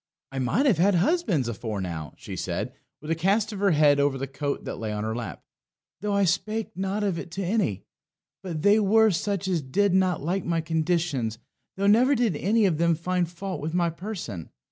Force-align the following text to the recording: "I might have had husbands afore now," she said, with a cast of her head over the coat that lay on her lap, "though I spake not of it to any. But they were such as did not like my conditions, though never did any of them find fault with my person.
"I 0.31 0.39
might 0.39 0.65
have 0.65 0.79
had 0.79 0.95
husbands 0.95 1.47
afore 1.47 1.79
now," 1.79 2.13
she 2.17 2.35
said, 2.35 2.73
with 3.01 3.11
a 3.11 3.15
cast 3.15 3.53
of 3.53 3.59
her 3.59 3.69
head 3.69 3.99
over 3.99 4.17
the 4.17 4.25
coat 4.25 4.65
that 4.65 4.77
lay 4.79 4.91
on 4.91 5.03
her 5.03 5.15
lap, 5.15 5.43
"though 5.99 6.13
I 6.15 6.23
spake 6.23 6.75
not 6.75 7.03
of 7.03 7.19
it 7.19 7.29
to 7.33 7.43
any. 7.45 7.83
But 8.41 8.63
they 8.63 8.79
were 8.79 9.11
such 9.11 9.47
as 9.47 9.61
did 9.61 9.93
not 9.93 10.19
like 10.19 10.43
my 10.43 10.59
conditions, 10.59 11.37
though 11.77 11.85
never 11.85 12.15
did 12.15 12.35
any 12.35 12.65
of 12.65 12.79
them 12.79 12.95
find 12.95 13.29
fault 13.29 13.61
with 13.61 13.75
my 13.75 13.91
person. 13.91 14.49